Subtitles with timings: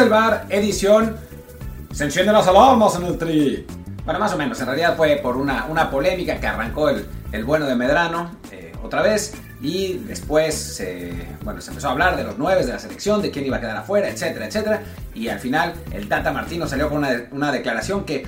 [0.00, 1.14] El bar, edición.
[1.92, 3.66] Se encienden las alarmas en el tri.
[4.06, 4.58] Bueno, más o menos.
[4.58, 8.72] En realidad fue por una, una polémica que arrancó el, el bueno de Medrano eh,
[8.82, 9.34] otra vez.
[9.60, 10.82] Y después
[11.42, 13.60] bueno, se empezó a hablar de los nueve de la selección, de quién iba a
[13.60, 14.82] quedar afuera, etcétera, etcétera.
[15.14, 18.24] Y al final el Tata Martino salió con una, una declaración que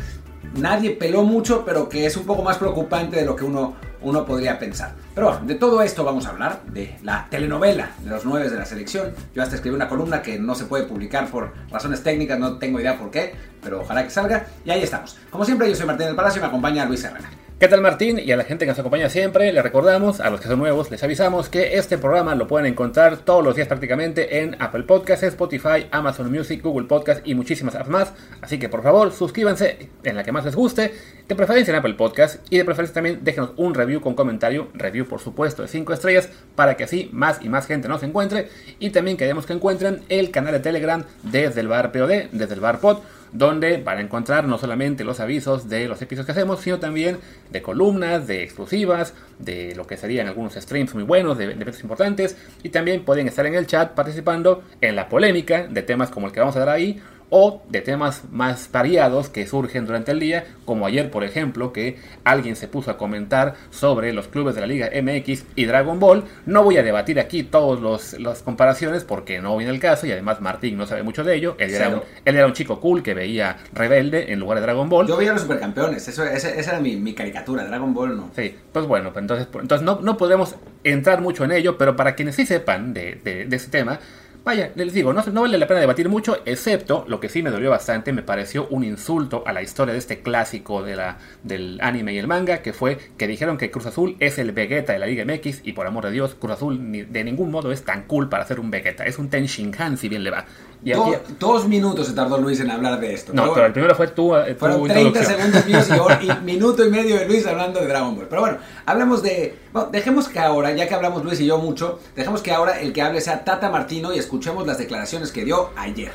[0.54, 4.24] nadie peló mucho, pero que es un poco más preocupante de lo que uno, uno
[4.24, 4.94] podría pensar.
[5.14, 8.56] Pero bueno, de todo esto vamos a hablar, de la telenovela de los nueve de
[8.56, 9.12] la selección.
[9.34, 12.80] Yo hasta escribí una columna que no se puede publicar por razones técnicas, no tengo
[12.80, 14.46] idea por qué, pero ojalá que salga.
[14.64, 15.18] Y ahí estamos.
[15.30, 17.30] Como siempre, yo soy Martín del Palacio y me acompaña Luis Herrera.
[17.62, 18.18] ¿Qué tal Martín?
[18.18, 20.90] Y a la gente que nos acompaña siempre, les recordamos, a los que son nuevos,
[20.90, 25.22] les avisamos que este programa lo pueden encontrar todos los días prácticamente en Apple Podcasts,
[25.22, 28.14] Spotify, Amazon Music, Google Podcasts y muchísimas apps más.
[28.40, 30.92] Así que por favor, suscríbanse en la que más les guste,
[31.28, 35.06] de preferencia en Apple Podcasts y de preferencia también déjenos un review con comentario, review
[35.06, 38.48] por supuesto de 5 estrellas, para que así más y más gente nos encuentre.
[38.80, 42.60] Y también queremos que encuentren el canal de Telegram desde el bar POD, desde el
[42.60, 43.02] bar Pod
[43.32, 47.18] donde van a encontrar no solamente los avisos de los episodios que hacemos, sino también
[47.50, 52.36] de columnas, de exclusivas, de lo que serían algunos streams muy buenos, de, eventos importantes,
[52.62, 56.32] y también pueden estar en el chat participando en la polémica de temas como el
[56.32, 57.00] que vamos a dar ahí,
[57.34, 61.96] o de temas más variados que surgen durante el día, como ayer por ejemplo que
[62.24, 66.24] alguien se puso a comentar sobre los clubes de la Liga MX y Dragon Ball.
[66.44, 70.42] No voy a debatir aquí todas las comparaciones porque no viene el caso y además
[70.42, 71.56] Martín no sabe mucho de ello.
[71.58, 74.90] Él, era un, él era un, chico cool que veía Rebelde en lugar de Dragon
[74.90, 75.06] Ball.
[75.08, 78.30] Yo veía los supercampeones, eso, esa, era mi, caricatura, Dragon Ball no.
[78.36, 82.14] Sí, pues bueno, pues entonces, entonces no, no podemos entrar mucho en ello, pero para
[82.14, 84.00] quienes sí sepan de, de, de este tema,
[84.44, 87.70] Vaya, les digo, no, vale la pena debatir mucho, excepto lo que sí me dolió
[87.70, 92.12] bastante, me pareció un insulto a la historia de este clásico de la, del anime
[92.12, 95.06] y el manga, que fue que dijeron que Cruz Azul es el Vegeta de la
[95.06, 98.02] Liga MX, y por amor de Dios, Cruz Azul ni, de ningún modo es tan
[98.02, 100.44] cool para ser un Vegeta, es un Ten Shinhan si bien le va.
[100.84, 100.92] Y
[101.38, 103.32] dos minutos se tardó Luis en hablar de esto.
[103.32, 104.34] No, pero, el primero fue tú.
[104.34, 108.16] Eh, fueron 30 segundos míos y, y, minuto y medio de Luis hablando de Dragon
[108.16, 108.26] Ball.
[108.28, 109.56] Pero bueno, hablemos de.
[109.72, 112.92] Bueno, dejemos que ahora, ya que hablamos Luis y yo mucho, dejemos que ahora el
[112.92, 116.12] que hable sea Tata Martino y escuchemos las declaraciones que dio ayer.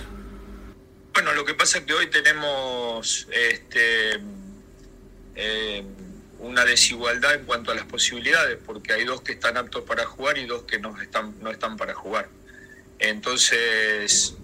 [1.14, 4.20] Bueno, lo que pasa es que hoy tenemos este,
[5.36, 5.84] eh,
[6.40, 10.38] una desigualdad en cuanto a las posibilidades, porque hay dos que están aptos para jugar
[10.38, 12.28] y dos que no están, no están para jugar.
[13.00, 14.36] Entonces,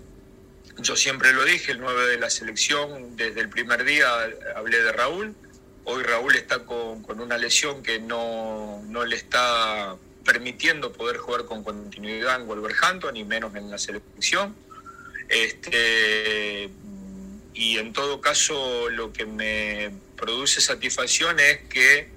[0.78, 4.08] yo siempre lo dije, el 9 de la selección, desde el primer día
[4.56, 5.36] hablé de Raúl.
[5.86, 11.64] Hoy Raúl está con, una lesión que no, no, le está permitiendo poder jugar con
[11.64, 14.56] continuidad en Wolverhampton, ni menos en la selección.
[15.30, 16.70] Este,
[17.54, 22.08] y en todo caso, lo que me produce satisfacción es que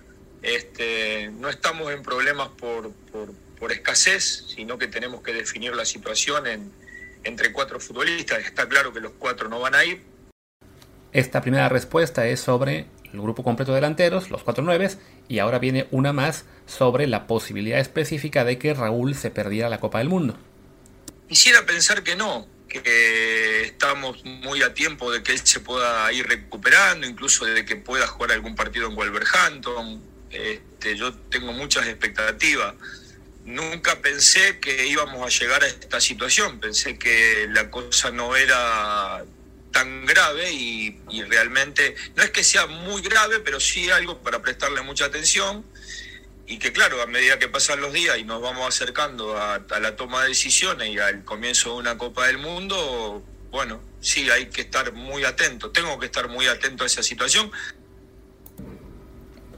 [0.42, 5.84] este, no estamos en problemas por, por, por escasez, sino que tenemos que definir la
[5.84, 6.85] situación en
[7.26, 8.44] entre cuatro futbolistas.
[8.44, 10.02] Está claro que los cuatro no van a ir.
[11.12, 14.98] Esta primera respuesta es sobre el grupo completo de delanteros, los cuatro nueves,
[15.28, 19.80] y ahora viene una más sobre la posibilidad específica de que Raúl se perdiera la
[19.80, 20.36] Copa del Mundo.
[21.28, 26.26] Quisiera pensar que no, que estamos muy a tiempo de que él se pueda ir
[26.26, 30.02] recuperando, incluso de que pueda jugar algún partido en Wolverhampton.
[30.30, 32.74] Este, yo tengo muchas expectativas
[33.46, 36.60] nunca pensé que íbamos a llegar a esta situación.
[36.60, 39.24] Pensé que la cosa no era
[39.72, 40.98] tan grave y,
[41.28, 45.64] realmente no es que sea muy grave, pero sí algo para prestarle mucha atención
[46.46, 49.96] y que claro, a medida que pasan los días y nos vamos acercando a, la
[49.96, 54.62] toma de decisiones y al comienzo de una Copa del Mundo, bueno, sí hay que
[54.62, 57.50] estar muy atento, tengo que estar muy atento a esa situación.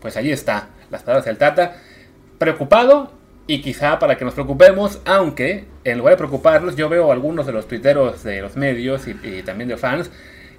[0.00, 1.82] Pues allí está, las palabras del Tata,
[2.38, 3.17] preocupado
[3.48, 7.52] y quizá para que nos preocupemos, aunque en lugar de preocuparnos, yo veo algunos de
[7.52, 10.10] los tuiteros de los medios y, también de fans,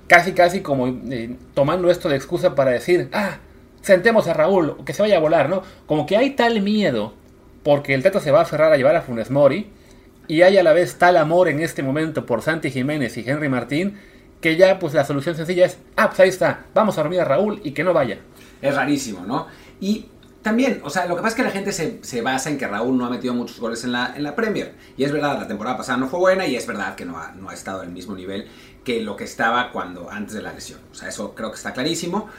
[0.07, 3.37] casi casi como eh, tomando esto de excusa para decir, ah,
[3.81, 5.61] sentemos a Raúl, que se vaya a volar, ¿no?
[5.85, 7.13] Como que hay tal miedo
[7.61, 9.69] porque el Tata se va a aferrar a llevar a Funes Mori
[10.27, 13.49] y hay a la vez tal amor en este momento por Santi Jiménez y Henry
[13.49, 13.99] Martín
[14.41, 17.25] que ya pues la solución sencilla es, ah, pues ahí está, vamos a dormir a
[17.25, 18.17] Raúl y que no vaya.
[18.63, 19.45] Es rarísimo, ¿no?
[19.79, 20.07] Y
[20.49, 22.67] también, o sea, lo que pasa es que la gente se, se, basa en que
[22.67, 24.73] Raúl no ha metido muchos goles en la, en la Premier.
[24.97, 27.33] Y es verdad, la temporada pasada no fue buena y es verdad que no ha,
[27.33, 28.47] no ha estado al mismo nivel
[28.83, 30.79] que lo que estaba cuando antes de la lesión.
[30.91, 32.29] O sea, eso creo que está clarísimo.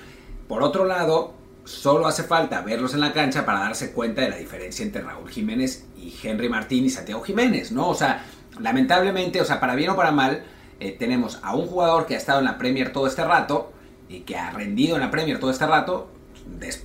[0.48, 4.36] Por otro lado, solo hace falta verlos en la cancha para darse cuenta de la
[4.38, 7.90] diferencia entre Raúl Jiménez y Henry Martín y Santiago Jiménez, ¿no?
[7.90, 8.24] O sea,
[8.58, 10.42] lamentablemente, o sea, para bien o para mal,
[10.80, 13.72] eh, tenemos a un jugador que ha estado en la Premier todo este rato
[14.08, 16.10] y que ha rendido en la Premier todo este rato,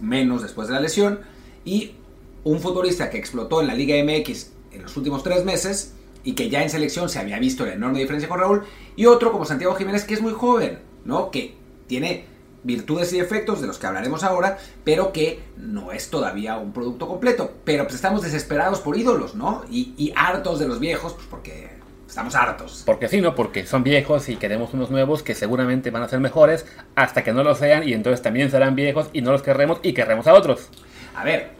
[0.01, 1.19] menos después de la lesión,
[1.63, 1.95] y
[2.43, 6.49] un futbolista que explotó en la Liga MX en los últimos tres meses y que
[6.49, 8.63] ya en selección se había visto la enorme diferencia con Raúl,
[8.95, 11.31] y otro como Santiago Jiménez que es muy joven, ¿no?
[11.31, 11.55] Que
[11.87, 12.25] tiene
[12.63, 17.07] virtudes y efectos de los que hablaremos ahora, pero que no es todavía un producto
[17.07, 17.51] completo.
[17.63, 19.63] Pero pues estamos desesperados por ídolos, ¿no?
[19.69, 21.69] Y, y hartos de los viejos, pues porque
[22.07, 22.83] estamos hartos.
[22.85, 23.35] Porque sí, ¿no?
[23.35, 26.65] Porque son viejos y queremos unos nuevos que seguramente van a ser mejores
[26.95, 29.93] hasta que no lo sean y entonces también serán viejos y no los querremos y
[29.93, 30.69] querremos a otros.
[31.15, 31.51] A ver,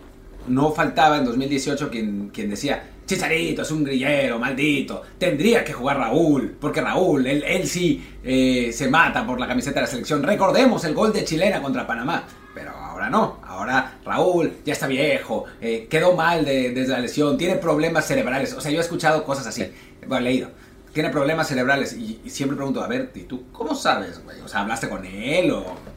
[0.48, 5.98] no faltaba en 2018 quien, quien decía, Chicharito es un grillero, maldito, tendría que jugar
[5.98, 10.24] Raúl, porque Raúl, él, él sí eh, se mata por la camiseta de la selección.
[10.24, 15.46] Recordemos el gol de Chilena contra Panamá, pero ahora no, ahora Raúl ya está viejo,
[15.62, 19.24] eh, quedó mal de, desde la lesión, tiene problemas cerebrales, o sea, yo he escuchado
[19.24, 19.72] cosas así,
[20.08, 20.50] bueno, leído.
[20.94, 24.40] Tiene problemas cerebrales y, siempre pregunto, a ver, ¿y tú cómo sabes, güey?
[24.42, 25.96] O sea, ¿hablaste con él o...?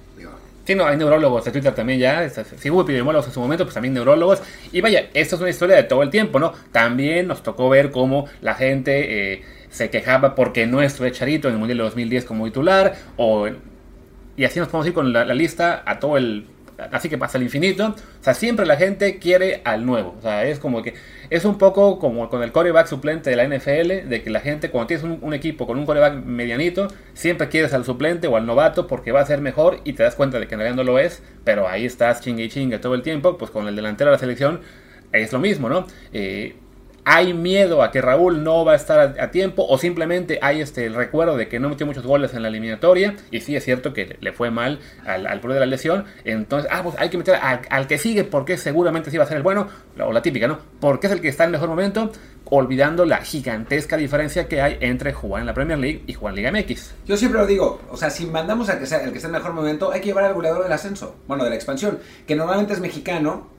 [0.69, 2.29] Sí, no, hay neurólogos de Twitter también ya.
[2.29, 4.43] Si hubo epidemiólogos en su momento, pues también neurólogos.
[4.71, 6.53] Y vaya, esto es una historia de todo el tiempo, ¿no?
[6.73, 11.55] También nos tocó ver cómo la gente eh, se quejaba porque no estuvo Charito en
[11.55, 12.97] el Mundial de 2010 como titular.
[13.17, 13.49] O,
[14.37, 16.45] y así nos podemos ir con la, la lista a todo el
[16.93, 17.89] así que pasa el infinito.
[17.89, 20.15] O sea, siempre la gente quiere al nuevo.
[20.19, 20.95] O sea, es como que
[21.31, 24.71] es un poco como con el coreback suplente de la NFL, de que la gente
[24.71, 28.87] cuando tienes un, equipo con un coreback medianito, siempre quieres al suplente o al novato
[28.87, 30.99] porque va a ser mejor y te das cuenta de que en realidad no lo
[30.99, 34.17] es, pero ahí estás chingue y chingue todo el tiempo, pues con el delantero de
[34.17, 34.61] la selección
[35.13, 35.87] es lo mismo, ¿no?
[36.13, 36.57] Eh,
[37.11, 40.85] hay miedo a que Raúl no va a estar a, tiempo o simplemente hay este
[40.85, 43.95] el recuerdo de que no metió muchos goles en la eliminatoria y sí es cierto
[43.95, 47.37] que le fue mal al, al de la lesión entonces ah pues hay que meter
[47.37, 49.69] al, que sigue porque seguramente sí va a ser el bueno
[49.99, 52.13] o la típica no porque es el que está en mejor momento
[52.45, 56.45] olvidando la gigantesca diferencia que hay entre jugar en la Premier League y jugar en
[56.45, 59.17] Liga MX yo siempre lo digo o sea si mandamos al que sea el que
[59.17, 62.01] está en mejor momento hay que llevar al goleador del ascenso bueno de la expansión
[62.27, 63.58] que normalmente es mexicano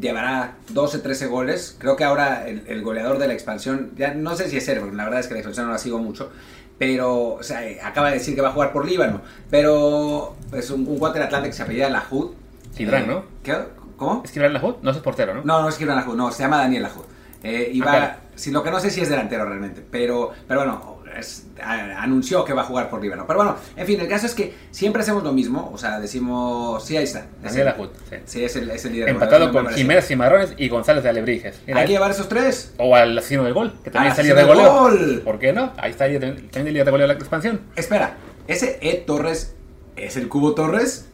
[0.00, 1.76] llevará 12, 13 goles.
[1.78, 4.80] Creo que ahora el, el, goleador de la expansión, ya no sé si es él,
[4.80, 6.30] porque la verdad es que la expansión no la sigo mucho,
[6.78, 10.86] pero, o sea, acaba de decir que va a jugar por Líbano, pero es un,
[10.86, 12.32] un guante de Atlante que se apellida Lahoud.
[12.76, 13.24] Gibran, eh, ¿no?
[13.42, 13.56] ¿qué?
[13.96, 14.22] ¿Cómo?
[14.24, 14.76] ¿Es Gibran Lahoud?
[14.82, 15.42] No es portero, ¿no?
[15.42, 17.04] No, no es Gibran Lahoud, no, se llama Daniel Lahoud.
[17.42, 18.08] Eh, y va, okay.
[18.34, 22.52] si lo que no sé si es delantero realmente, pero, pero bueno, es, anunció que
[22.52, 23.26] va a jugar por Líbano.
[23.26, 25.70] Pero bueno, en fin, el caso es que siempre hacemos lo mismo.
[25.72, 27.26] O sea, decimos, sí, ahí está.
[27.42, 27.90] Daniel Ajut.
[28.08, 28.16] Sí.
[28.24, 29.08] sí, es, el, es el líder.
[29.08, 31.60] Empatado con Jiménez Cimarrones y González de Alebrijes.
[31.66, 32.74] Mira, Hay que llevar esos tres.
[32.78, 34.72] O al asesino del gol, que también ah, salió de goleo.
[34.72, 35.22] Gol.
[35.24, 35.72] ¿Por qué no?
[35.76, 37.60] Ahí está también el líder de goleo de la expansión.
[37.74, 38.16] Espera,
[38.46, 39.54] ¿ese Ed Torres
[39.96, 41.08] es el Cubo Torres?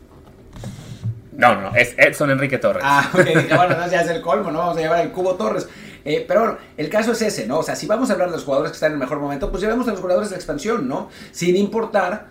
[1.32, 2.82] No, no, es Edson Enrique Torres.
[2.86, 3.24] Ah, ok,
[3.56, 4.58] bueno, no, ya es el colmo, ¿no?
[4.58, 5.66] Vamos a llevar el Cubo Torres.
[6.04, 7.58] Eh, pero bueno, el caso es ese, ¿no?
[7.58, 9.50] O sea, si vamos a hablar de los jugadores que están en el mejor momento,
[9.50, 11.08] pues llevamos a los jugadores de expansión, ¿no?
[11.30, 12.28] Sin importar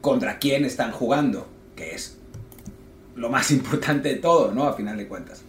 [0.00, 1.46] contra quién están jugando,
[1.76, 2.18] que es
[3.16, 4.64] lo más importante de todo, ¿no?
[4.64, 5.42] A final de cuentas.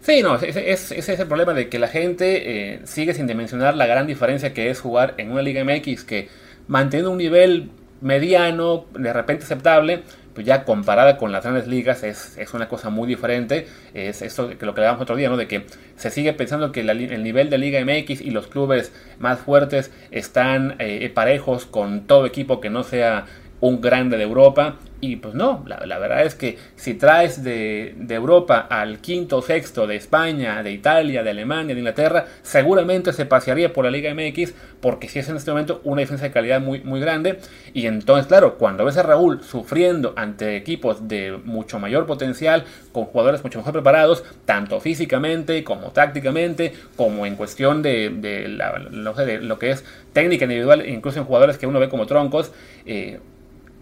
[0.00, 3.86] Sí, no, ese, es el problema de que la gente eh, sigue sin dimensionar la
[3.86, 6.28] gran diferencia que es jugar en una Liga MX que
[6.66, 7.70] manteniendo un nivel
[8.00, 10.04] mediano, de repente aceptable,
[10.38, 13.66] pues ya comparada con las grandes ligas es, es una cosa muy diferente.
[13.92, 15.36] Es esto que lo que hablábamos otro día, ¿no?
[15.36, 15.66] De que
[15.96, 19.90] se sigue pensando que la, el nivel de Liga MX y los clubes más fuertes
[20.12, 23.26] están eh, parejos con todo equipo que no sea
[23.60, 24.76] un grande de Europa.
[25.00, 29.42] Y pues no, la, verdad es que si traes de, de, Europa al quinto o
[29.42, 34.12] sexto de España, de Italia, de Alemania, de Inglaterra, seguramente se pasearía por la Liga
[34.12, 37.38] MX porque si es en este momento una diferencia de calidad muy, muy grande.
[37.74, 43.04] Y entonces, claro, cuando ves a Raúl sufriendo ante equipos de mucho mayor potencial, con
[43.04, 48.78] jugadores mucho mejor preparados, tanto físicamente como tácticamente, como en cuestión de, la,
[49.24, 52.52] de lo que es técnica individual, incluso en jugadores que uno ve como troncos,
[52.86, 53.20] eh,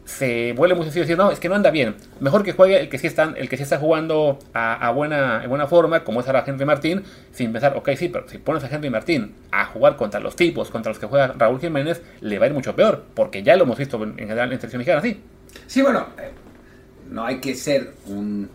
[0.07, 1.97] se vuelve muy sencillo decir, no, es que no anda bien.
[2.21, 5.49] Mejor que juegue el que sí, están, el que sí está jugando a, buena, en
[5.49, 8.69] buena forma, como es ahora Henry Martín, sin pensar, ok, sí, pero si pones a
[8.69, 12.45] Henry Martín a jugar contra los tipos, contra los que juega Raúl Jiménez, le va
[12.45, 15.21] a ir mucho peor, porque ya lo hemos visto en general en selección mexicana, sí.
[15.67, 16.31] Sí, bueno, eh,
[17.11, 18.49] no hay que ser un,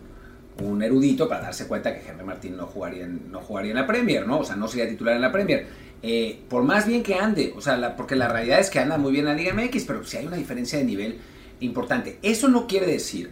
[0.58, 3.86] un, erudito para darse cuenta que Henry Martín no jugaría, en, no jugaría en la
[3.86, 4.38] Premier, ¿no?
[4.38, 5.66] O sea, no sería titular en la Premier.
[6.02, 9.12] eh, por más bien que ande, o sea, porque la realidad es que anda muy
[9.12, 11.18] bien la Liga MX, pero si hay una diferencia de nivel
[11.64, 12.18] importante.
[12.22, 13.30] Eso no quiere decir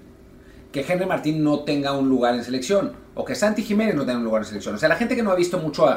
[0.73, 4.19] que Henry Martín no tenga un lugar en selección o que Santi Jiménez no tenga
[4.19, 4.75] un lugar en selección.
[4.75, 5.89] O sea, la gente que no ha visto mucho.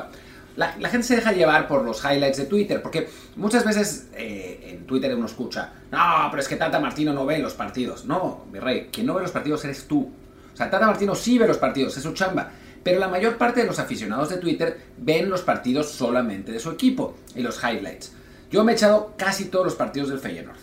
[0.56, 4.86] La, gente se deja llevar por los highlights de Twitter, porque muchas veces eh, en
[4.86, 8.06] Twitter uno escucha, no, pero es que Tata Martino no ve los partidos.
[8.06, 10.12] No, mi rey, quien no ve los partidos eres tú.
[10.54, 12.52] O sea, Tata Martino sí ve los partidos, es su chamba.
[12.84, 16.70] Pero la mayor parte de los aficionados de Twitter ven los partidos solamente de su
[16.70, 18.14] equipo y los highlights.
[18.52, 20.58] Yo me he echado casi todos los partidos del Feyenoord.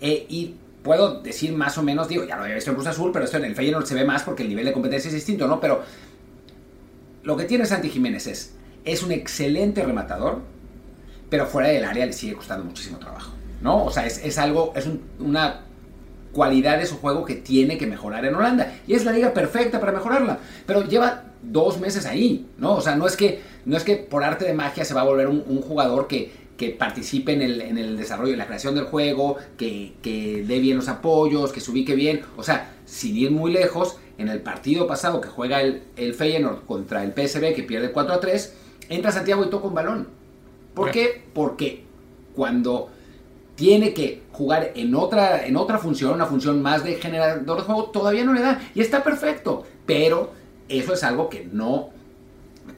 [0.00, 3.24] Y puedo decir más o menos, digo, ya lo había visto en Cruz Azul, pero
[3.24, 5.60] esto en el Feyenoord se ve más porque el nivel de competencia es distinto, ¿no?
[5.60, 5.82] Pero
[7.22, 8.54] lo que tiene Santi Jiménez es,
[8.84, 10.40] es un excelente rematador,
[11.30, 13.84] pero fuera del área le sigue costando muchísimo trabajo, ¿no?
[13.84, 15.60] O sea, es, algo, es una
[16.32, 18.72] cualidad de su juego que tiene que mejorar en Holanda.
[18.86, 20.38] Y es la liga perfecta para mejorarla.
[20.66, 22.76] Pero lleva dos meses ahí, ¿no?
[22.76, 25.04] O sea, no es que, no es que por arte de magia se va a
[25.04, 28.84] volver un jugador que, que participe en el, en el desarrollo y la creación del
[28.84, 32.22] juego, que, que, dé bien los apoyos, que se ubique bien.
[32.36, 36.66] O sea, sin ir muy lejos, en el partido pasado que juega el, el Feyenoord
[36.66, 38.54] contra el PSV, que pierde 4 a 3,
[38.88, 40.08] entra Santiago y toca un balón.
[40.74, 41.22] ¿Por qué?
[41.32, 41.84] Porque
[42.34, 42.90] cuando
[43.54, 47.84] tiene que jugar en otra, en otra función, una función más de generador de juego,
[47.90, 48.60] todavía no le da.
[48.74, 49.64] Y está perfecto.
[49.86, 50.32] Pero
[50.68, 51.90] eso es algo que no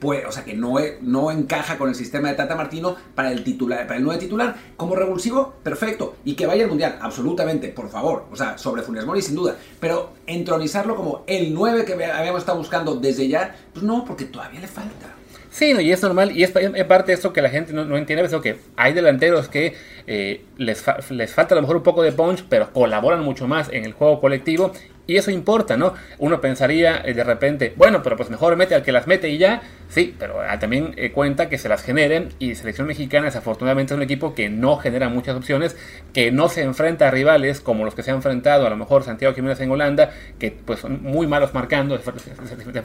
[0.02, 3.86] o sea, que no, no encaja con el sistema de Tata Martino para el titular,
[3.86, 4.56] para el nuevo titular.
[4.76, 6.16] Como revulsivo, perfecto.
[6.24, 8.26] Y que vaya al Mundial, absolutamente, por favor.
[8.30, 9.56] O sea, sobre Funes Mori sin duda.
[9.78, 14.60] Pero entronizarlo como el 9 que habíamos estado buscando desde ya, pues no, porque todavía
[14.60, 15.14] le falta.
[15.50, 18.24] Sí, no, y es normal, y es, parte de esto que la gente no, entiende,
[18.24, 19.74] es que hay delanteros que
[20.06, 23.68] eh, les, les falta a lo mejor un poco de punch, pero colaboran mucho más
[23.72, 24.72] en el juego colectivo,
[25.10, 25.94] y eso importa, ¿no?
[26.18, 29.38] Uno pensaría eh, de repente, bueno, pero pues mejor mete al que las mete y
[29.38, 29.60] ya.
[29.88, 33.96] Sí, pero ah, también eh, cuenta que se las generen y Selección Mexicana desafortunadamente es
[33.96, 35.76] un equipo que no genera muchas opciones,
[36.12, 39.02] que no se enfrenta a rivales como los que se han enfrentado a lo mejor
[39.02, 41.98] Santiago Jiménez en Holanda, que pues son muy malos marcando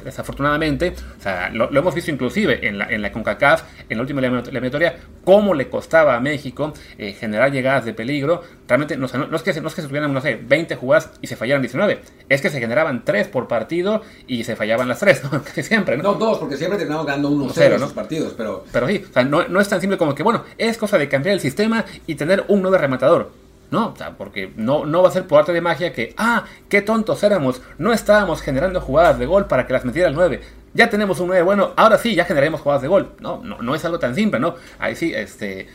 [0.03, 0.95] desafortunadamente.
[1.19, 4.95] O sea, lo, hemos visto inclusive en la, en la CONCACAF, en la última eliminatoria,
[5.23, 8.41] cómo le costaba a México eh, generar llegadas de peligro.
[8.67, 11.27] Realmente no, no, es que, no es que se tuvieran, no sé, 20 jugadas y
[11.27, 15.23] se fallaran 19 es que se generaban tres por partido y se fallaban las tres,
[15.31, 15.43] ¿no?
[15.43, 16.03] Casi siempre, ¿no?
[16.03, 18.65] No, dos, porque siempre terminamos ganando 1-0 en los partidos, pero...
[18.71, 21.07] Pero sí, o sea, no, no, es tan simple como que, bueno, es cosa de
[21.07, 23.31] cambiar el sistema y tener un nuevo rematador.
[23.71, 26.45] No, o sea, porque no, no va a ser por arte de magia que, ah,
[26.69, 30.41] qué tontos éramos, no estábamos generando jugadas de gol para que las metiera el 9
[30.75, 33.13] ya tenemos un 9 bueno, ahora sí, ya generaremos jugadas de gol.
[33.21, 34.55] No, no, no es algo tan simple, ¿no?
[34.77, 35.67] Ahí sí, este,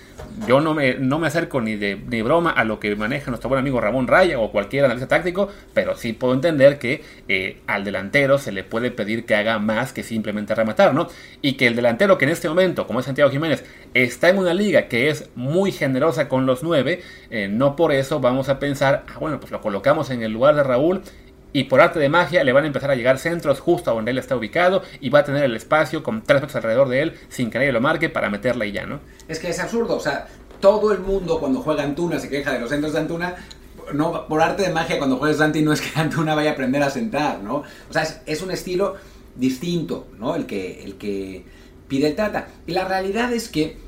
[0.46, 3.48] yo no me, no me acerco ni de ni broma a lo que maneja nuestro
[3.48, 7.82] buen amigo Ramón Raya o cualquier analista táctico, pero sí puedo entender que eh, al
[7.82, 11.08] delantero se le puede pedir que haga más que simplemente rematar, ¿no?
[11.40, 13.64] Y que el delantero que en este momento, como es Santiago Jiménez,
[13.94, 18.20] está en una liga que es muy generosa con los 9, eh, no por eso
[18.20, 21.00] vamos a pensar, ah, bueno, pues lo colocamos en el lugar de Raúl
[21.52, 24.10] y por arte de magia le van a empezar a llegar centros justo a donde
[24.10, 27.14] él está ubicado y va a tener el espacio con tres metros alrededor de él
[27.28, 29.00] sin que nadie lo marque para meterla y ya, ¿no?
[29.28, 30.28] Es que es absurdo, o sea,
[30.60, 33.36] todo el mundo cuando juega Antuna se queja de los centros de Antuna,
[33.92, 36.82] no, por arte de magia cuando juegas Santi no es que Antuna vaya a aprender
[36.82, 37.56] a sentar, ¿no?
[37.56, 38.96] O sea, es, un estilo
[39.36, 40.36] distinto, ¿no?
[40.36, 41.44] El que, el que
[41.88, 42.48] pide el Tata.
[42.66, 43.78] Y la realidad es que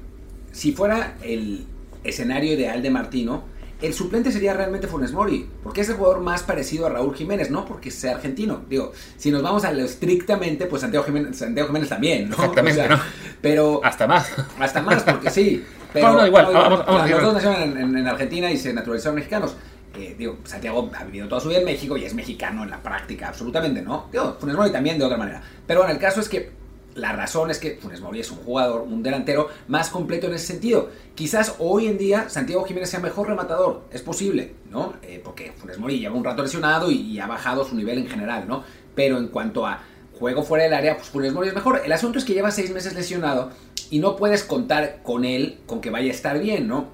[0.50, 1.66] si fuera el
[2.04, 3.45] escenario ideal de Martino,
[3.83, 7.51] el suplente sería realmente Funes Mori, porque es el jugador más parecido a Raúl Jiménez,
[7.51, 8.62] no porque sea argentino.
[8.69, 12.37] Digo, si nos vamos a lo estrictamente, pues Santiago Jiménez, Santiago Jiménez también, ¿no?
[12.37, 13.01] Exactamente, ¿no?
[13.41, 13.81] Pero...
[13.85, 14.31] Hasta más.
[14.59, 15.65] Hasta más, porque sí.
[15.93, 19.55] Pero, no, igual, vamos, vamos, los dos nacieron en, Argentina y se naturalizaron mexicanos.
[19.95, 22.83] Eh, digo, Santiago ha vivido toda su vida en México y es mexicano en la
[22.83, 24.09] práctica, absolutamente, ¿no?
[24.11, 25.43] Digo, Funes Mori también de otra manera.
[25.67, 26.62] Pero bueno, el caso es que
[26.94, 30.46] la razón es que Funes Mori es un jugador, un delantero más completo en ese
[30.46, 30.90] sentido.
[31.14, 34.94] Quizás hoy en día Santiago Jiménez sea mejor rematador, es posible, ¿no?
[35.02, 38.46] Eh, porque Funes Mori lleva un rato lesionado y, ha bajado su nivel en general,
[38.46, 38.64] ¿no?
[38.94, 39.82] Pero en cuanto a
[40.18, 41.82] juego fuera del área, pues Funes Mori es mejor.
[41.84, 43.50] El asunto es que lleva seis meses lesionado
[43.90, 46.88] y no puedes contar con él, con que vaya a estar bien, ¿no?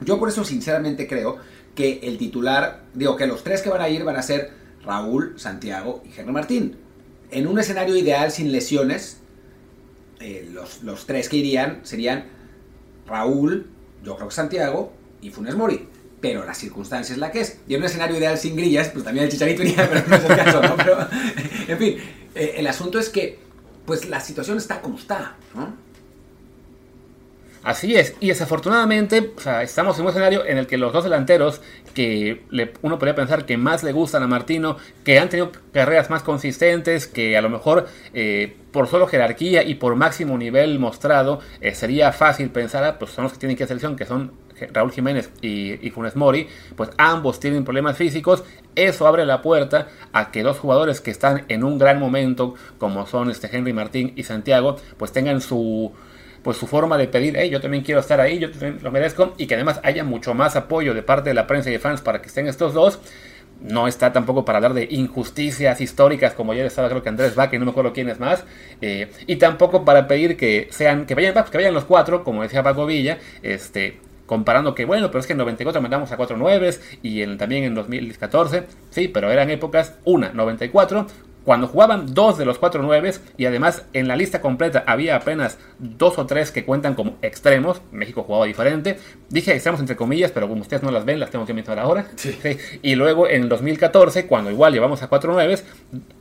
[0.00, 1.38] Yo por eso sinceramente creo
[1.74, 4.50] que el titular, digo que los tres que van a ir van a ser
[4.82, 6.76] Raúl, Santiago y Henry Martín.
[7.30, 9.20] En un escenario ideal sin lesiones,
[10.20, 12.24] eh, los, tres que irían serían
[13.06, 13.66] Raúl,
[14.04, 15.88] yo creo que Santiago y Funes Mori.
[16.20, 17.58] Pero la circunstancia es la que es.
[17.68, 20.24] Y en un escenario ideal sin grillas, pues también el Chicharito iría, pero no es
[20.24, 20.76] el caso, ¿no?
[20.76, 20.98] Pero,
[21.68, 21.98] en fin,
[22.34, 23.38] eh, el asunto es que,
[23.84, 25.74] pues la situación está como está, ¿no?
[27.66, 31.02] Así es, y desafortunadamente o sea, estamos en un escenario en el que los dos
[31.02, 31.60] delanteros
[31.94, 32.44] que
[32.82, 37.08] uno podría pensar que más le gustan a Martino, que han tenido carreras más consistentes,
[37.08, 42.12] que a lo mejor eh, por solo jerarquía y por máximo nivel mostrado eh, sería
[42.12, 44.30] fácil pensar, ah, pues son los que tienen que hacer selección, que son
[44.72, 46.46] Raúl Jiménez y, y, Funes Mori,
[46.76, 48.44] pues ambos tienen problemas físicos.
[48.76, 53.08] Eso abre la puerta a que dos jugadores que están en un gran momento, como
[53.08, 55.92] son este Henry Martín y Santiago, pues tengan su
[56.46, 59.34] pues su forma de pedir, hey, yo también quiero estar ahí, yo también lo merezco,
[59.36, 62.02] y que además haya mucho más apoyo de parte de la prensa y de fans
[62.02, 63.00] para que estén estos dos.
[63.60, 67.50] No está tampoco para hablar de injusticias históricas, como ayer estaba creo que Andrés Va,
[67.50, 68.44] que no me acuerdo quién es más,
[68.80, 72.62] eh, y tampoco para pedir que sean, que vayan, que vayan los cuatro, como decía
[72.62, 76.70] Paco Villa, este, comparando que, bueno, pero es que en 94 mandamos a 4 9
[77.02, 81.08] y también en 2014, sí, pero eran épocas, una, 94,
[81.46, 85.58] cuando jugaban dos de los cuatro nueves y además en la lista completa había apenas
[85.78, 88.98] dos o tres que cuentan como extremos, México jugaba diferente,
[89.30, 92.08] dije extremos entre comillas, pero como ustedes no las ven, las tengo que mencionar ahora.
[92.82, 95.64] Y luego en el 2014, cuando igual llevamos a cuatro nueves,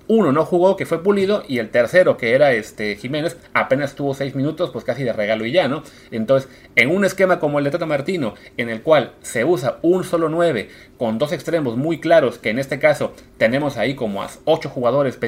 [0.08, 4.14] uno no jugó, que fue Pulido, y el tercero, que era este Jiménez, apenas tuvo
[4.14, 5.84] seis minutos, pues casi de regalo y ya, ¿no?
[6.12, 10.04] Entonces, en un esquema como el de Tata Martino, en el cual se usa un
[10.04, 14.30] solo 9 con dos extremos muy claros, que en este caso tenemos ahí como a
[14.46, 15.20] ocho jugadores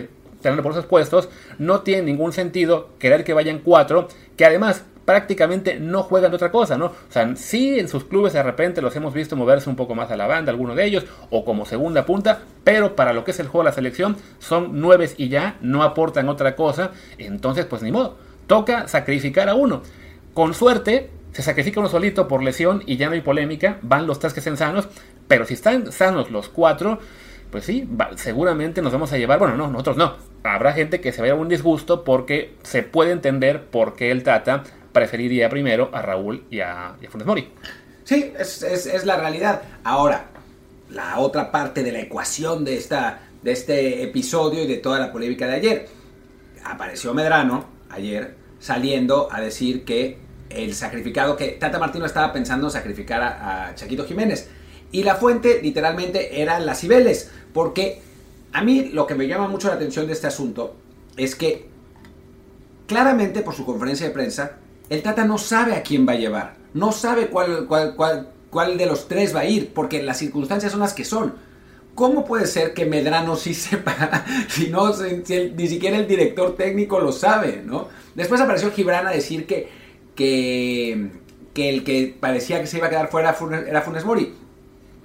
[0.42, 5.80] teniendo por esos puestos, no tiene ningún sentido querer que vayan cuatro, que además prácticamente
[5.80, 6.88] no juegan de otra cosa, ¿no?
[6.88, 10.12] O sea, sí en sus clubes de repente los hemos visto moverse un poco más
[10.12, 13.40] a la banda, algunos de ellos, o como segunda punta, pero para lo que es
[13.40, 17.82] el juego de la selección son nueve y ya, no aportan otra cosa, entonces pues
[17.84, 19.82] ni modo, toca sacrificar a uno.
[20.34, 24.20] Con suerte, se sacrifica uno solito por lesión y ya no hay polémica, van los
[24.20, 24.90] tres que estén sanos,
[25.30, 27.00] pero si están sanos los cuatro,
[27.50, 31.22] pues sí, seguramente nos vamos a llevar, bueno, no, nosotros no, habrá gente que se
[31.22, 34.64] vea un disgusto porque se puede entender por qué el Tata
[34.98, 37.48] preferiría primero a Raúl y a, Funes Mori.
[38.04, 39.62] Sí, es, la realidad.
[39.84, 40.26] Ahora,
[40.90, 45.12] la otra parte de la ecuación de, esta, de este episodio y de toda la
[45.12, 45.88] polémica de ayer.
[46.64, 50.18] Apareció Medrano ayer saliendo a decir que
[50.50, 54.50] el sacrificado, que Tata Martino estaba pensando sacrificar a, a Chaquito Jiménez.
[54.92, 58.02] Y la fuente literalmente eran las Cibeles, porque
[58.52, 60.76] a mí lo que me llama mucho la atención de este asunto
[61.18, 61.68] es que
[62.88, 64.58] claramente por su conferencia de prensa
[64.90, 69.36] el Tata no sabe a quién va a llevar, no sabe cuál, de los tres
[69.36, 71.36] va a ir, porque las circunstancias son las que son.
[71.96, 77.12] ¿Cómo puede ser que Medrano sí sepa, si no, ni siquiera el director técnico lo
[77.12, 77.88] sabe, ¿no?
[78.16, 79.70] Después apareció Gibran a decir que,
[80.16, 81.12] que,
[81.54, 83.36] que el que parecía que se iba a quedar fuera
[83.68, 84.34] era Funes Mori.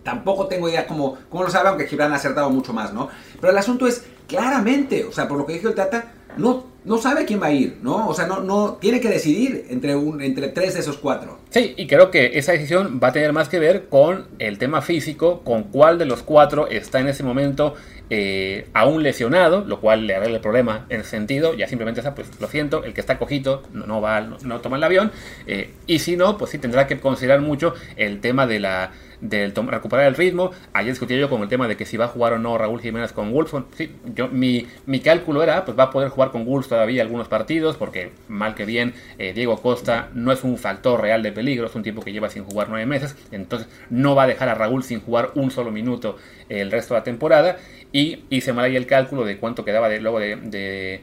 [0.03, 3.09] Tampoco tengo idea cómo, cómo lo sabe, aunque Gibran ha acertado mucho más, ¿no?
[3.41, 6.99] Pero el asunto es, claramente, o sea, por lo que dijo el Tata, no, no
[6.99, 8.09] sabe quién va a ir, ¿no?
[8.09, 11.39] O sea, no, no tiene que decidir entre, un, entre tres de esos cuatro.
[11.51, 14.83] Sí, y creo que esa decisión va a tener más que ver con el tema
[14.83, 17.75] físico, con cuál de los cuatro está en ese momento
[18.11, 22.29] eh, aún lesionado, lo cual le arregla el problema en sentido, ya simplemente está, pues
[22.41, 25.13] lo siento, el que está cojito no, va, no, toma el avión,
[25.47, 28.93] eh, y si no, pues sí tendrá que considerar mucho el tema de la
[29.23, 30.51] del recuperar el ritmo.
[30.75, 32.81] Ayer discutí yo con el tema de que si va a jugar o no Raúl
[32.81, 33.55] Jiménez con Wolves.
[33.77, 37.29] Sí, yo, mi, mi cálculo era, pues va a poder jugar con Wolves todavía algunos
[37.29, 41.67] partidos, porque mal que bien, eh, Diego Costa no es un factor real de peligro,
[41.67, 44.55] es un tiempo que lleva sin jugar nueve meses, entonces no va a dejar a
[44.55, 46.17] Raúl sin jugar un solo minuto
[46.49, 47.57] el resto de la temporada.
[47.95, 51.03] Y hice mal ahí el cálculo de cuánto quedaba luego de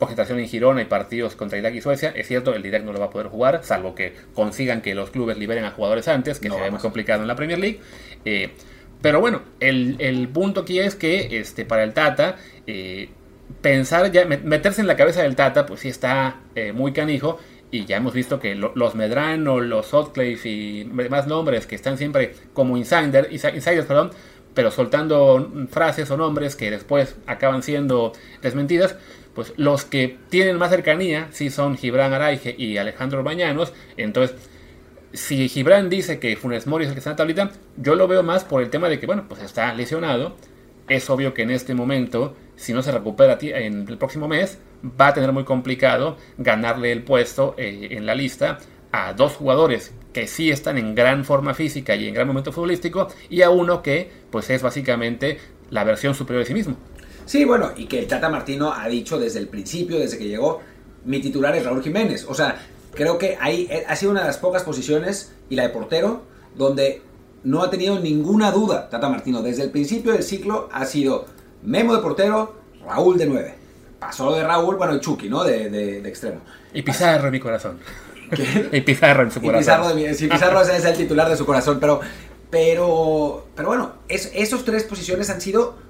[0.00, 2.12] concentración en Girona y partidos contra Irak y Suecia.
[2.16, 5.10] Es cierto, el Direct no lo va a poder jugar, salvo que consigan que los
[5.10, 7.80] clubes liberen a jugadores antes, que se ve muy complicado en la Premier League.
[8.24, 8.50] Eh,
[9.00, 12.36] pero bueno, el, punto aquí es que este, para el Tata,
[12.66, 13.10] eh,
[13.60, 17.38] pensar ya, meterse en la cabeza del Tata, pues sí está eh, muy canijo.
[17.72, 22.34] Y ya hemos visto que los Medrano, los Sotcliffe y demás nombres que están siempre
[22.52, 24.10] como insider, insiders, perdón,
[24.54, 28.96] pero soltando frases o nombres que después acaban siendo desmentidas,
[29.34, 33.72] pues los que tienen más cercanía sí son Gibran Araige y Alejandro Bañanos.
[33.96, 34.36] Entonces,
[35.12, 38.08] si Gibran dice que Funes Mori es el que está en la tablita, yo lo
[38.08, 40.36] veo más por el tema de que, bueno, pues está lesionado.
[40.88, 44.58] Es obvio que en este momento, si no se recupera en el próximo mes,
[45.00, 48.58] va a tener muy complicado ganarle el puesto eh, en la lista
[48.92, 53.08] a dos jugadores que sí están en gran forma física y en gran momento futbolístico
[53.28, 55.38] y a uno que pues es básicamente
[55.70, 56.76] la versión superior de sí mismo.
[57.30, 60.62] Sí, bueno, y que el Tata Martino ha dicho desde el principio, desde que llegó,
[61.04, 62.26] mi titular es Raúl Jiménez.
[62.28, 62.60] O sea,
[62.92, 66.24] creo que ahí eh, ha sido una de las pocas posiciones, y la de portero,
[66.56, 67.02] donde
[67.44, 69.42] no ha tenido ninguna duda Tata Martino.
[69.42, 71.26] Desde el principio del ciclo ha sido
[71.62, 73.54] Memo de portero, Raúl de 9.
[74.00, 75.44] Pasó de Raúl, bueno, y Chucky, ¿no?
[75.44, 76.40] De, de, extremo.
[76.74, 77.78] Y Pizarro en mi corazón.
[78.72, 79.60] y Pizarro en su corazón.
[79.60, 82.00] Pizarro, de, sí, Pizarro es el titular de su corazón, pero,
[82.50, 85.89] pero, pero bueno, es, esos tres posiciones han sido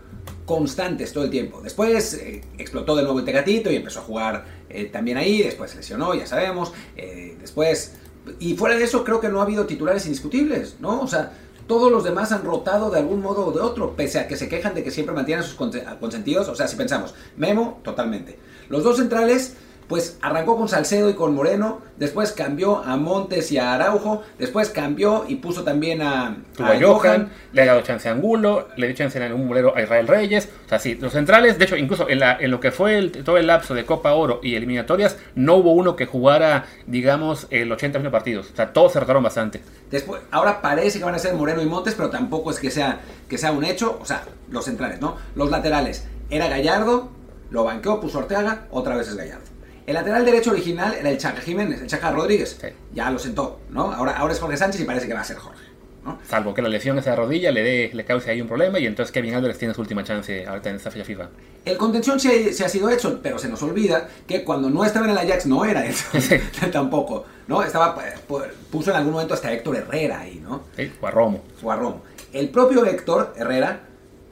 [0.50, 1.60] constantes todo el tiempo.
[1.62, 5.70] Después eh, explotó de nuevo el Tecatito y empezó a jugar eh, también ahí, después
[5.70, 7.92] se lesionó, ya sabemos, eh, después...
[8.40, 11.02] Y fuera de eso creo que no ha habido titulares indiscutibles, ¿no?
[11.02, 11.30] O sea,
[11.68, 14.48] todos los demás han rotado de algún modo o de otro, pese a que se
[14.48, 16.48] quejan de que siempre mantienen sus consentidos.
[16.48, 18.36] O sea, si pensamos, Memo, totalmente.
[18.68, 19.54] Los dos centrales
[19.90, 24.70] pues arrancó con Salcedo y con Moreno, después cambió a Montes y a Araujo, después
[24.70, 26.28] cambió y puso también a,
[26.60, 29.82] a Johan, le ha dado chance a Angulo, le dio chance en un bolero a
[29.82, 32.70] Israel Reyes, o sea, sí, los centrales, de hecho, incluso en, la, en lo que
[32.70, 37.48] fue todo el lapso de Copa Oro y eliminatorias, no hubo uno que jugara, digamos,
[37.50, 39.60] el 80 de partidos, o sea, todos se rotaron bastante.
[39.90, 43.00] Después, ahora parece que van a ser Moreno y Montes, pero tampoco es que sea,
[43.28, 45.16] que sea un hecho, o sea, los centrales, ¿no?
[45.34, 47.10] Los laterales, era Gallardo,
[47.50, 49.49] lo banqueó, puso Ortega, otra vez es Gallardo.
[49.90, 52.56] El lateral derecho original era el Chaca Jiménez, el Chaca Rodríguez.
[52.94, 53.92] Ya lo sentó, ¿no?
[53.92, 55.64] Ahora, ahora es Jorge Sánchez y parece que va a ser Jorge.
[56.04, 56.16] ¿no?
[56.28, 59.10] Salvo que la lesión esa rodilla le, dé, le cause ahí un problema y entonces
[59.10, 61.30] Kevin Álvarez tiene su última chance ahorita en esta fecha FIFA.
[61.64, 65.06] El contención se, se, ha sido hecho, pero se nos olvida que cuando no estaba
[65.06, 66.06] en el Ajax no era eso.
[66.72, 67.60] Tampoco, ¿no?
[67.60, 67.96] Estaba,
[68.28, 70.62] pues, puso en algún momento hasta Héctor Herrera ahí, ¿no?
[70.76, 71.42] Sí, o a Romo.
[71.64, 72.04] O a Romo.
[72.32, 73.80] El propio Héctor Herrera,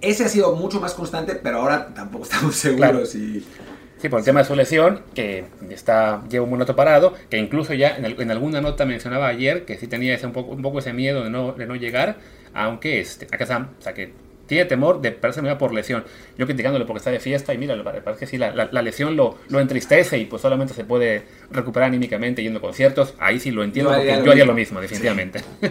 [0.00, 3.06] ese ha sido mucho más constante, pero ahora tampoco estamos seguros claro.
[3.06, 3.44] si
[3.98, 7.36] Sí, por el tema de su lesión, que está, lleva un buen rato parado, que
[7.36, 10.78] incluso ya en, alguna nota mencionaba ayer que sí tenía ese, un, poco, un poco
[10.78, 12.16] ese miedo de no, de no llegar,
[12.54, 14.12] aunque este, acá está, o sea, que
[14.46, 16.04] tiene temor de perderse por lesión.
[16.36, 19.38] Yo criticándole porque está de fiesta y mira, parece que sí, la, la, lesión lo,
[19.48, 23.14] lo, entristece y pues solamente se puede recuperar anímicamente yendo a conciertos.
[23.18, 25.40] Ahí sí lo entiendo, porque yo haría lo mismo, definitivamente.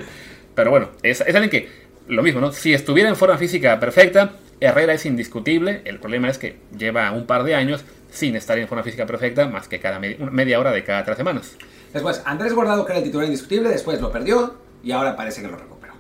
[0.56, 1.70] Pero bueno, es, es alguien que,
[2.08, 2.52] lo mismo, ¿no?
[2.52, 5.82] Si estuviera en forma física perfecta, Herrera es indiscutible.
[5.86, 7.84] El problema es que lleva un par de años
[8.18, 11.56] sin estar en forma física perfecta más que cada media hora de cada tres semanas.
[11.94, 15.48] Después, Andrés Guardado, que era el titular indiscutible, después lo perdió y ahora parece que
[15.48, 15.94] lo recuperó.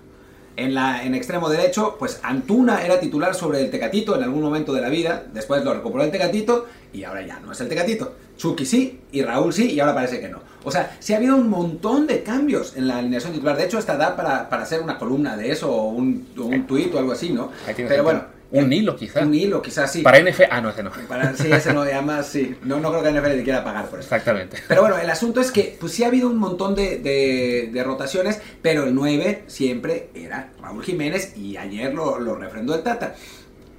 [0.55, 4.73] En, la, en extremo derecho, pues Antuna era titular sobre el Tecatito en algún momento
[4.73, 8.15] de la vida, después lo recuperó el Tecatito y ahora ya no es el Tecatito.
[8.35, 10.39] Chucky sí y Raúl sí y ahora parece que no.
[10.63, 13.55] O sea, sí ha habido un montón de cambios en la alineación titular.
[13.55, 16.93] De hecho, hasta da para, para hacer una columna de eso o un, un tuit
[16.95, 17.51] o algo así, ¿no?
[17.75, 19.23] Pero bueno un hilo, quizás.
[19.23, 20.01] Un hilo, quizás sí.
[20.01, 20.43] Para NFL.
[20.49, 20.91] Ah, no, ese no.
[21.07, 21.81] Para, sí, ese no.
[21.81, 22.55] Además, sí.
[22.63, 24.07] No, no creo que NFL le quiera pagar por eso.
[24.07, 24.57] Exactamente.
[24.67, 28.41] Pero bueno, el asunto es que, pues sí ha habido un montón de, de, rotaciones,
[28.61, 33.15] pero el 9 siempre era Raúl Jiménez y ayer lo, lo refrendó el Tata.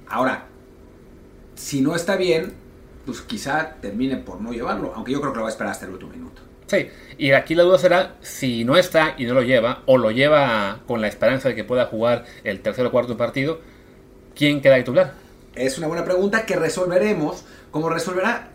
[0.07, 0.45] Ahora,
[1.55, 2.53] si no está bien,
[3.05, 5.85] pues quizá termine por no llevarlo, aunque yo creo que lo va a esperar hasta
[5.85, 6.41] el último minuto.
[6.67, 10.11] Sí, y aquí la duda será si no está y no lo lleva, o lo
[10.11, 13.59] lleva con la esperanza de que pueda jugar el tercer o cuarto partido
[14.39, 15.13] ¿quién queda titular?
[15.53, 18.51] Es una buena pregunta que resolveremos, como resolverá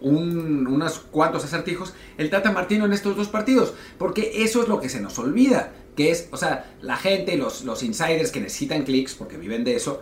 [0.00, 4.88] unos cuantos acertijos el Tata Martino en estos dos partidos, porque eso es lo que
[4.88, 9.14] se nos olvida, que es, o sea, la gente, los, los insiders que necesitan clics,
[9.14, 10.00] porque viven de eso,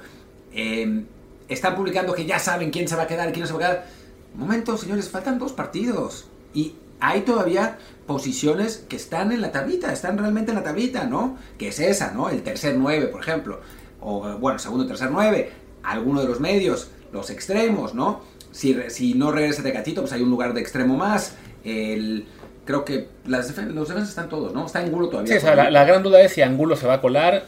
[0.55, 1.05] em,
[1.49, 3.69] están publicando que ya saben quién se va a quedar, quién no se va a
[3.69, 3.87] quedar.
[4.35, 10.17] momento, señores, faltan dos partidos y hay todavía posiciones que están en la tablita, están
[10.17, 11.37] realmente en la tablita, ¿no?
[11.59, 12.31] Que es esa, ¿no?
[12.31, 13.61] El tercer 9, por ejemplo
[14.01, 15.51] o bueno, segundo, tercer 9,
[15.83, 18.21] alguno de los medios, los extremos, ¿no?
[18.53, 21.37] Si, si no regresa Tecatito, pues hay un lugar de extremo más.
[21.65, 22.27] El,
[22.65, 24.67] creo que las los defensas están todos, ¿no?
[24.67, 25.33] Está Angulo todavía.
[25.33, 27.45] Sí, o sea, la, gran duda es si Angulo se va a colar.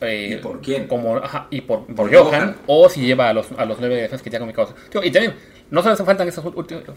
[0.00, 0.88] Eh, ¿Y por quién?
[0.88, 4.30] Como, y por, por, Johan, o si lleva a los, a los nueve defensas que
[4.30, 4.74] ya comunicados.
[5.02, 5.34] Y también,
[5.70, 6.44] no solo faltan esos,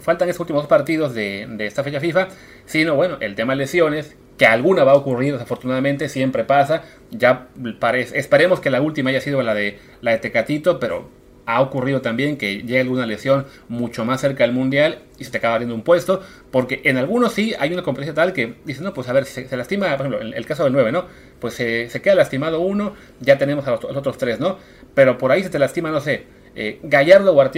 [0.00, 2.28] faltan esos últimos partidos de, de, esta fecha FIFA,
[2.64, 6.82] sino, bueno, el tema de lesiones, que alguna va a ocurrir, desafortunadamente, siempre pasa.
[7.10, 11.08] Ya parece, esperemos que la última haya sido la de, la de Tecatito, pero
[11.46, 15.38] ha ocurrido también que llegue alguna lesión mucho más cerca del mundial y se te
[15.38, 16.20] acaba abriendo un puesto,
[16.50, 19.48] porque en algunos sí hay una competencia tal que dicen, no, pues a ver, se,
[19.48, 21.06] se lastima, por ejemplo, en el caso del 9, ¿no?
[21.40, 24.58] Pues se, se queda lastimado uno, ya tenemos a los, otros tres, ¿no?
[24.94, 26.24] Pero por ahí se te lastima, no sé,
[26.56, 27.50] eh, Gallardo o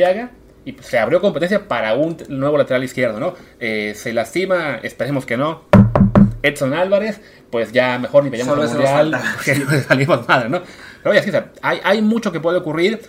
[0.65, 3.35] y se abrió competencia para un nuevo lateral izquierdo, ¿no?
[3.59, 5.63] Eh, se lastima, esperemos que no,
[6.43, 7.21] Edson Álvarez,
[7.51, 10.63] pues ya mejor ni veamos el mundial, porque no salimos nada, ¿no?
[11.03, 11.31] Pero oye, sí,
[11.63, 13.01] hay, hay mucho que puede ocurrir.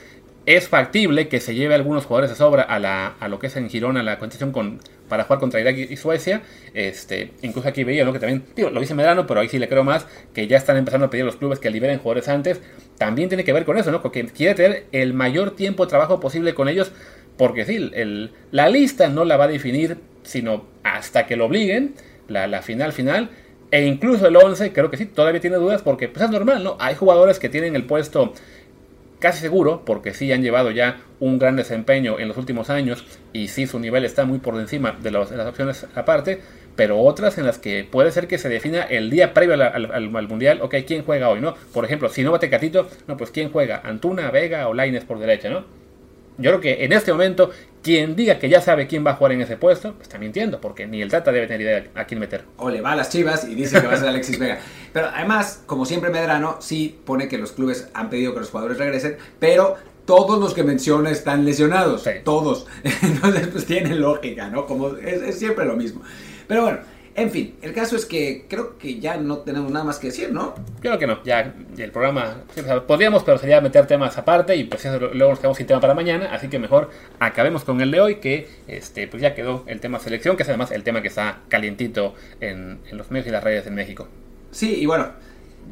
[0.46, 3.56] Es factible que se lleve algunos jugadores de sobra a, la, a lo que es
[3.56, 6.42] en Girona la competición con, para jugar contra Irak y Suecia.
[6.74, 8.14] Este, incluso aquí veía ¿no?
[8.14, 10.78] que también, digo, lo dice Medrano, pero ahí sí le creo más, que ya están
[10.78, 12.62] empezando a pedir a los clubes que liberen jugadores antes.
[12.98, 14.02] También tiene que ver con eso, ¿no?
[14.02, 16.94] Porque quiere tener el mayor tiempo de trabajo posible con ellos,
[17.38, 21.94] porque sí, el, la lista no la va a definir, sino hasta que lo obliguen
[22.30, 23.30] la, final final.
[23.72, 26.78] E incluso el 11, creo que sí, todavía tiene dudas porque pues, es normal, ¿no?
[26.80, 28.34] Hay jugadores que tienen el puesto
[29.20, 33.50] casi seguro, porque sí han llevado ya un gran desempeño en los últimos años y
[33.50, 36.42] sí su nivel está muy por encima de, las opciones aparte,
[36.76, 40.28] pero otras en las que puede ser que se defina el día previo al, al,
[40.28, 41.54] Mundial, ok, ¿quién juega hoy, no?
[41.74, 43.82] Por ejemplo, si no bate Catito, no, pues ¿quién juega?
[43.84, 45.66] ¿Antuna, Vega o Laines por derecha, no?
[46.38, 49.34] Yo creo que en este momento, quien diga que ya sabe quién va a jugar
[49.34, 52.44] en ese puesto, está mintiendo, porque ni el Tata debe tener idea a quién meter.
[52.58, 54.60] O le va a las chivas y dice que va a ser Alexis Vega.
[54.92, 58.78] Pero además, como siempre Medrano, sí pone que los clubes han pedido que los jugadores
[58.78, 62.04] regresen, pero todos los que menciona están lesionados.
[62.24, 62.66] Todos.
[63.04, 64.66] Entonces, pues tiene lógica, ¿no?
[64.66, 66.02] Como es, siempre lo mismo.
[66.48, 66.80] Pero bueno,
[67.22, 70.32] en fin, el caso es que creo que ya no tenemos nada más que decir,
[70.32, 70.56] ¿no?
[70.82, 72.44] Creo que no, ya el programa,
[72.88, 76.30] podríamos, pero sería meter temas aparte y pues luego nos quedamos sin tema para mañana,
[76.34, 80.00] así que mejor acabemos con el de hoy, que este, pues ya quedó el tema
[80.00, 83.44] selección, que es además el tema que está calientito en, en los medios y las
[83.44, 84.08] redes en México.
[84.52, 85.10] Sí, y bueno,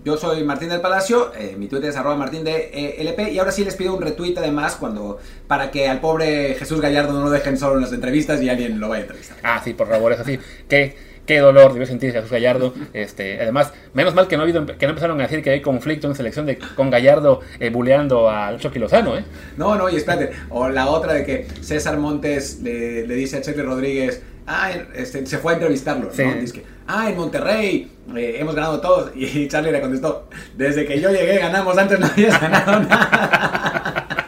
[0.04, 3.40] yo soy Martín del Palacio, eh, mi Twitter es arroba martín de eh, LP y
[3.40, 7.26] ahora sí les pido un retweet además cuando para que al pobre Jesús Gallardo no
[7.26, 9.38] lo dejen solo en las entrevistas y alguien lo vaya a entrevistar.
[9.44, 10.40] Ah, sí, por favor, es así.
[10.70, 10.96] Qué,
[11.28, 12.74] qué dolor debe sentir Jesús Gallardo.
[12.94, 16.08] Este, además, menos mal que no, habido, que no empezaron a decir que hay conflicto
[16.08, 19.24] en selección de, con Gallardo eh, buleando al Chucky Lozano, ¿eh?
[19.58, 20.32] No, no, y espérate.
[20.50, 25.38] O la otra de que César Montes le, dice a Cheque Rodríguez, ah, este, se
[25.38, 26.34] fue a entrevistarlo, ¿no?
[26.40, 29.12] Dice que, ah, en Monterrey eh, hemos ganado todos.
[29.16, 34.28] Y Charlie le contestó, desde que yo llegué ganamos, antes no habías ganado nada.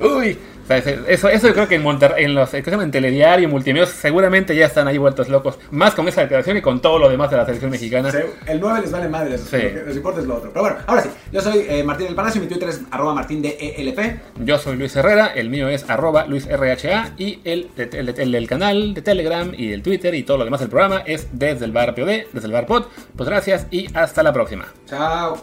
[0.00, 0.36] Uy,
[0.68, 4.88] eso, eso yo creo que en Monterrey, en los en telediario, multimedios, seguramente ya están
[4.88, 5.58] ahí vueltos locos.
[5.70, 8.10] Más con esa declaración y con todo lo demás de la selección mexicana.
[8.46, 9.56] el 9 les vale madre, sí.
[9.56, 10.50] lo que les importa es lo otro.
[10.52, 13.42] Pero bueno, ahora sí, yo soy eh, Martín del Palacio, mi Twitter es arroba martín
[13.42, 14.20] de ELP.
[14.44, 19.02] Yo soy Luis Herrera, el mío es arroba luisrha y el, el, el, canal de
[19.02, 22.32] Telegram y el Twitter y todo lo demás del programa es desde el bar POD,
[22.32, 22.84] desde el bar POD.
[23.16, 24.66] Pues gracias y hasta la próxima.
[24.86, 25.42] Chao.